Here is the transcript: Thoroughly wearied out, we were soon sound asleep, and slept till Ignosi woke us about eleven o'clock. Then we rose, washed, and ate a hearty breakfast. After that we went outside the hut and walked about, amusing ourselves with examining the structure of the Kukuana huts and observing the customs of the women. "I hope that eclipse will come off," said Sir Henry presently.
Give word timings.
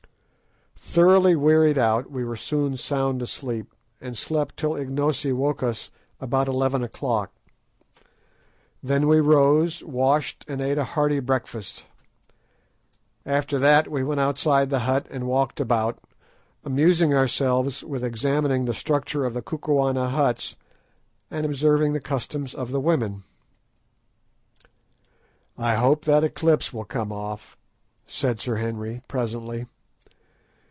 Thoroughly 0.83 1.35
wearied 1.37 1.77
out, 1.77 2.11
we 2.11 2.25
were 2.25 2.35
soon 2.35 2.75
sound 2.75 3.21
asleep, 3.21 3.71
and 4.01 4.17
slept 4.17 4.57
till 4.57 4.73
Ignosi 4.75 5.31
woke 5.31 5.63
us 5.63 5.89
about 6.19 6.47
eleven 6.49 6.83
o'clock. 6.83 7.31
Then 8.83 9.07
we 9.07 9.21
rose, 9.21 9.81
washed, 9.85 10.43
and 10.49 10.59
ate 10.59 10.79
a 10.79 10.83
hearty 10.83 11.19
breakfast. 11.21 11.85
After 13.25 13.57
that 13.59 13.89
we 13.89 14.03
went 14.03 14.19
outside 14.19 14.69
the 14.69 14.79
hut 14.79 15.05
and 15.09 15.27
walked 15.27 15.61
about, 15.61 16.01
amusing 16.65 17.13
ourselves 17.13 17.85
with 17.85 18.03
examining 18.03 18.65
the 18.65 18.73
structure 18.73 19.23
of 19.23 19.33
the 19.33 19.43
Kukuana 19.43 20.09
huts 20.09 20.57
and 21.29 21.45
observing 21.45 21.93
the 21.93 22.01
customs 22.01 22.53
of 22.53 22.71
the 22.71 22.81
women. 22.81 23.23
"I 25.57 25.75
hope 25.75 26.03
that 26.03 26.23
eclipse 26.23 26.73
will 26.73 26.85
come 26.85 27.13
off," 27.13 27.55
said 28.07 28.41
Sir 28.41 28.55
Henry 28.55 29.03
presently. 29.07 29.67